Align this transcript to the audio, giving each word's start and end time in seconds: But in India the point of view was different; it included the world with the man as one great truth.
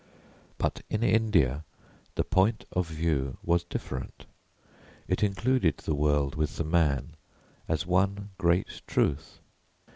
But 0.57 0.81
in 0.89 1.03
India 1.03 1.63
the 2.15 2.23
point 2.23 2.65
of 2.71 2.87
view 2.89 3.37
was 3.43 3.63
different; 3.63 4.25
it 5.07 5.21
included 5.21 5.77
the 5.77 5.93
world 5.93 6.33
with 6.33 6.57
the 6.57 6.63
man 6.63 7.13
as 7.67 7.85
one 7.85 8.31
great 8.39 8.81
truth. 8.87 9.41